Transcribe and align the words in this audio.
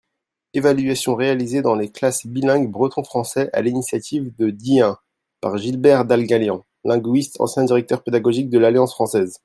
Evaluation 0.55 1.13
réalisée 1.13 1.61
dans 1.61 1.75
les 1.75 1.91
classes 1.91 2.25
bilingues 2.25 2.71
breton- 2.71 3.03
français 3.03 3.51
à 3.53 3.61
l’initiative 3.61 4.35
de 4.35 4.49
Dihun 4.49 4.97
par 5.41 5.59
Gilbert 5.59 6.05
Dalgalian, 6.05 6.65
linguiste, 6.83 7.39
ancien 7.39 7.65
Directeur 7.65 8.01
Pédagogique 8.01 8.49
de 8.49 8.57
l’Alliance 8.57 8.95
Française. 8.95 9.37